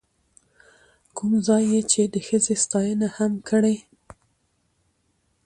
[1.15, 3.75] کوم ځاى يې چې د ښځې ستاينه هم کړې،،